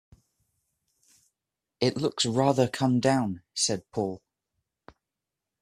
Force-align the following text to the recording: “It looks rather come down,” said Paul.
“It 1.79 1.95
looks 1.95 2.25
rather 2.25 2.67
come 2.67 2.99
down,” 2.99 3.43
said 3.53 3.83
Paul. 3.91 4.19